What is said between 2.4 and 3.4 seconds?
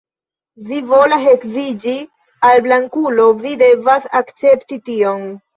al blankulo,